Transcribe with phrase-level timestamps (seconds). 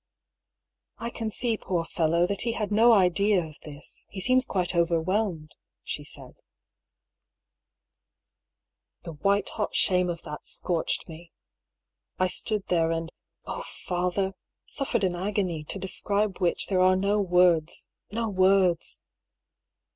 [1.07, 2.25] "I can see, poor fellow!
[2.25, 6.37] that he had no idea of this, he seems quite overwhelmed," she said.
[9.03, 11.31] The white hot shame of that scorched me.
[12.17, 13.11] I stood there and—
[13.45, 14.33] oh, father!—
[14.65, 18.99] suffered an agony, to describe which there are no words— ^no words